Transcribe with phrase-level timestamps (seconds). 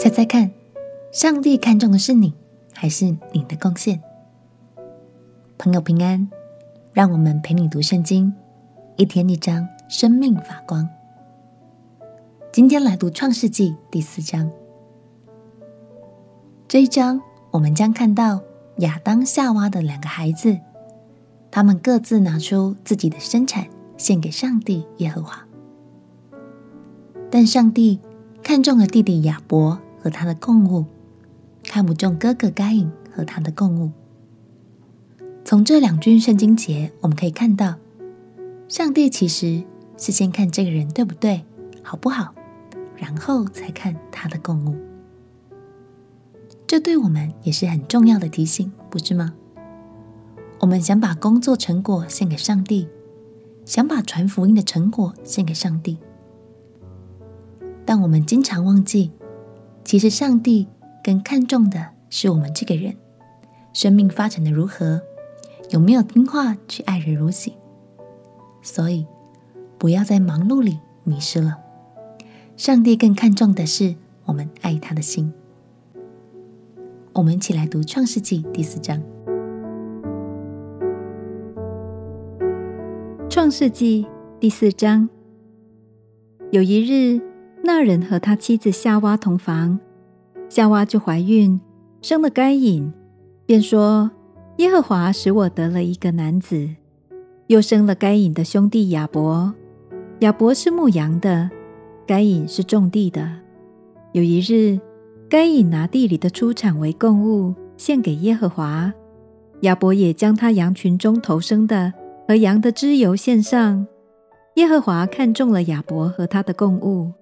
[0.00, 0.50] 猜猜看，
[1.12, 2.32] 上帝看重的是你，
[2.72, 4.00] 还是你的贡献？
[5.58, 6.26] 朋友平安，
[6.94, 8.32] 让我们陪你读圣经，
[8.96, 10.88] 一天一章，生命发光。
[12.50, 14.50] 今天来读创世纪第四章。
[16.66, 18.40] 这一章，我们将看到
[18.78, 20.58] 亚当夏娃的两个孩子，
[21.50, 23.66] 他们各自拿出自己的生产
[23.98, 25.46] 献给上帝耶和华，
[27.30, 28.00] 但上帝
[28.42, 29.78] 看中了弟弟亚伯。
[30.02, 30.86] 和他的共物，
[31.64, 33.90] 看不中哥哥该隐和他的共物。
[35.44, 37.76] 从这两句圣经节，我们可以看到，
[38.68, 39.64] 上帝其实
[39.96, 41.44] 是先看这个人对不对，
[41.82, 42.34] 好不好，
[42.96, 44.76] 然后才看他的共物。
[46.66, 49.34] 这对我们也是很重要的提醒，不是吗？
[50.60, 52.86] 我们想把工作成果献给上帝，
[53.64, 55.98] 想把传福音的成果献给上帝，
[57.84, 59.10] 但我们经常忘记。
[59.82, 60.68] 其实，上帝
[61.02, 62.94] 更看重的是我们这个人，
[63.72, 65.00] 生命发展的如何，
[65.70, 67.54] 有没有听话去爱人如己。
[68.62, 69.06] 所以，
[69.78, 71.58] 不要在忙碌里迷失了。
[72.56, 73.96] 上帝更看重的是
[74.26, 75.32] 我们爱他的心。
[77.14, 78.98] 我们一起来读《创世纪》第四章。
[83.28, 84.04] 《创世纪》
[84.38, 85.08] 第四章，
[86.52, 87.29] 有一日。
[87.62, 89.78] 那人和他妻子夏娃同房，
[90.48, 91.60] 夏娃就怀孕，
[92.02, 92.92] 生了该隐，
[93.46, 94.10] 便说
[94.58, 96.68] ：“耶和华使我得了一个男子。”
[97.48, 99.52] 又生了该隐的兄弟亚伯，
[100.20, 101.50] 亚伯是牧羊的，
[102.06, 103.28] 该隐是种地的。
[104.12, 104.80] 有一日，
[105.28, 108.92] 该隐拿地里的出产为供物献给耶和华，
[109.60, 111.92] 亚伯也将他羊群中头生的
[112.26, 113.86] 和羊的脂油献上。
[114.54, 117.12] 耶和华看中了亚伯和他的供物。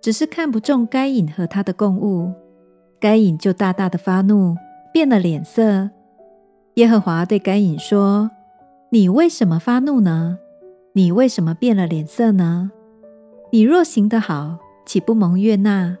[0.00, 2.32] 只是看不中该隐和他的共物，
[2.98, 4.56] 该隐就大大的发怒，
[4.92, 5.90] 变了脸色。
[6.74, 8.30] 耶和华对该隐说
[8.90, 10.38] ：“你为什么发怒呢？
[10.94, 12.70] 你为什么变了脸色呢？
[13.52, 15.98] 你若行得好，岂不蒙悦纳？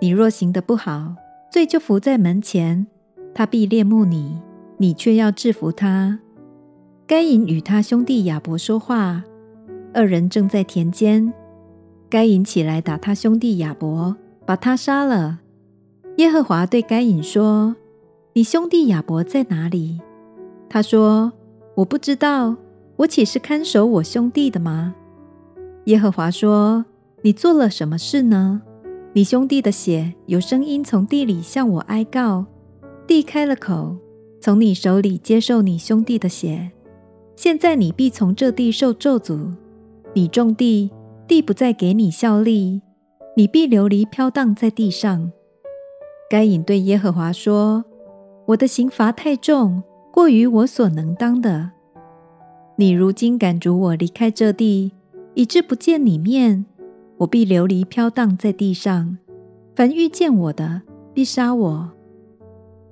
[0.00, 1.14] 你若行得不好，
[1.50, 2.86] 罪就伏在门前，
[3.34, 4.40] 他必恋慕你，
[4.76, 6.20] 你却要制服他。”
[7.06, 9.24] 该隐与他兄弟亚伯说话，
[9.92, 11.32] 二人正在田间。
[12.12, 14.14] 该隐起来打他兄弟亚伯，
[14.44, 15.38] 把他杀了。
[16.18, 17.74] 耶和华对该隐说
[18.36, 19.98] ：“你兄弟亚伯在哪里？”
[20.68, 21.32] 他说
[21.76, 22.54] ：“我不知道，
[22.96, 24.94] 我岂是看守我兄弟的吗？”
[25.86, 26.84] 耶和华说
[27.24, 28.60] ：“你做了什么事呢？
[29.14, 32.44] 你兄弟的血有声音从地里向我哀告，
[33.06, 33.96] 地开了口，
[34.38, 36.72] 从你手里接受你兄弟的血。
[37.36, 39.54] 现在你必从这地受咒诅，
[40.12, 40.90] 你种地。”
[41.32, 42.82] 地不再给你效力，
[43.38, 45.32] 你必流离飘荡在地上。
[46.28, 47.86] 该隐对耶和华说
[48.48, 49.82] ：“我的刑罚太重，
[50.12, 51.70] 过于我所能当的。
[52.76, 54.92] 你如今赶逐我离开这地，
[55.32, 56.66] 以致不见你面，
[57.16, 59.16] 我必流离飘荡在地上。
[59.74, 60.82] 凡遇见我的，
[61.14, 61.90] 必杀我。”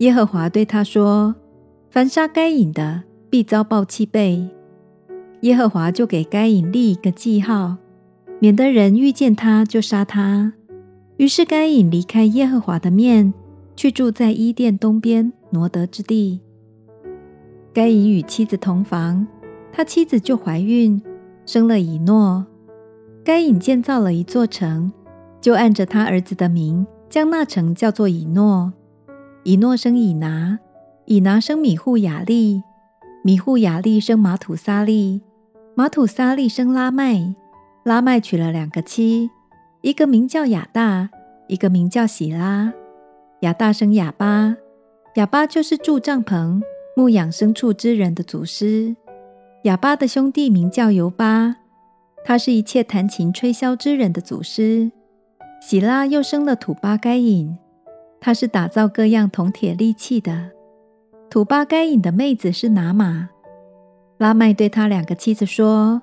[0.00, 1.34] 耶和华对他说
[1.92, 4.48] ：“凡杀该隐的，必遭报七倍。”
[5.42, 7.76] 耶和华就给该隐立一个记号。
[8.40, 10.54] 免得人遇见他就杀他。
[11.18, 13.34] 于是该隐离开耶和华的面，
[13.76, 16.40] 去住在伊甸东边挪得之地。
[17.74, 19.26] 该隐与妻子同房，
[19.70, 21.00] 他妻子就怀孕，
[21.44, 22.46] 生了以诺。
[23.22, 24.90] 该隐建造了一座城，
[25.42, 28.72] 就按着他儿子的名，将那城叫做以诺。
[29.44, 30.58] 以诺生以拿，
[31.04, 32.62] 以拿生米户雅利，
[33.22, 35.20] 米户雅利生玛土撒利，
[35.74, 37.34] 玛土撒利生拉麦。
[37.82, 39.30] 拉麦娶了两个妻，
[39.80, 41.08] 一个名叫亚大，
[41.46, 42.72] 一个名叫喜拉。
[43.40, 44.54] 亚大生亚巴，
[45.14, 46.60] 亚巴就是住帐篷、
[46.94, 48.94] 牧养牲畜之人的祖师。
[49.64, 51.56] 亚巴的兄弟名叫尤巴，
[52.22, 54.92] 他是一切弹琴吹箫之人的祖师。
[55.62, 57.56] 喜拉又生了土巴该隐，
[58.20, 60.50] 他是打造各样铜铁利器的。
[61.30, 63.30] 土巴该隐的妹子是拿玛。
[64.18, 66.02] 拉麦对他两个妻子说：“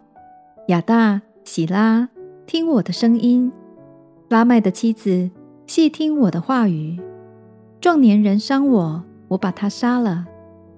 [0.70, 2.10] 亚大。”喜拉，
[2.46, 3.50] 听我的声音。
[4.28, 5.32] 拉麦的妻子，
[5.66, 7.00] 细听我的话语。
[7.80, 10.26] 壮年人伤我，我把他杀了；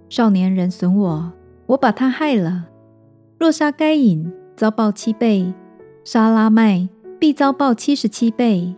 [0.09, 1.33] 少年人损我，
[1.65, 2.67] 我把他害了。
[3.39, 5.51] 若杀该隐，遭报七倍；
[6.03, 6.87] 杀拉麦，
[7.17, 8.75] 必遭报七十七倍。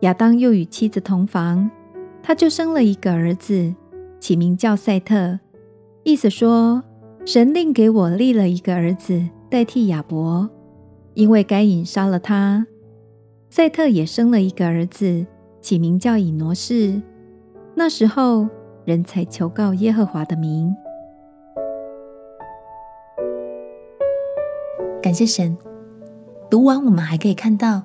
[0.00, 1.70] 亚当又与妻子同房，
[2.22, 3.74] 他就生了一个儿子，
[4.20, 5.40] 起名叫赛特，
[6.02, 6.82] 意思说，
[7.24, 10.46] 神另给我立了一个儿子，代替亚伯。
[11.14, 12.66] 因为该隐杀了他，
[13.48, 15.24] 赛特也生了一个儿子，
[15.60, 17.00] 起名叫以挪士。
[17.76, 18.48] 那时候，
[18.84, 20.74] 人才求告耶和华的名。
[25.00, 25.56] 感谢神。
[26.50, 27.82] 读完，我们还可以看到，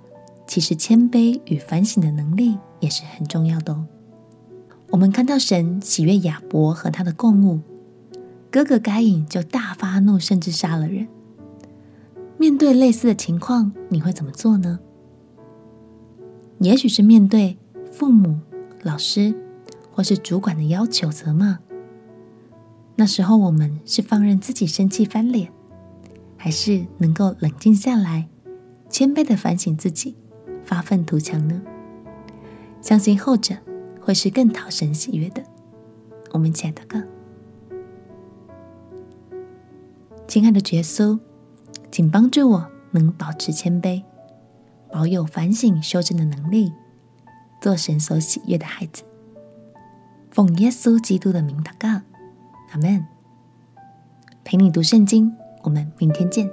[0.48, 3.86] 其实谦卑与反省的能力也是很重要的哦。
[4.90, 7.60] 我们看到神喜悦亚伯和他的供物，
[8.50, 11.08] 哥哥该隐就大发怒，甚至杀了人。
[12.39, 14.80] 面对类似的情况，你会怎么做呢？
[16.59, 17.57] 也许是面对
[17.91, 18.39] 父母、
[18.81, 19.36] 老师
[19.91, 21.59] 或是主管的要求责骂，
[22.95, 25.51] 那时候我们是放任自己生气翻脸，
[26.38, 28.30] 还是能够冷静下来，
[28.89, 30.15] 谦卑的反省自己，
[30.63, 31.62] 发愤图强呢？
[32.81, 33.53] 相信后者
[34.00, 35.44] 会是更讨神喜悦的。
[36.31, 37.03] 我们亲爱的哥，
[40.25, 41.19] 亲爱的耶稣，
[42.00, 44.01] 请帮助我能保持谦卑。
[44.90, 46.72] 保有反省修正的能力，
[47.60, 49.04] 做神所喜悦的孩子。
[50.31, 51.90] 奉耶稣基督的名祷告，
[52.72, 53.06] 阿门。
[54.46, 56.50] 陪你读圣经，我们明天见。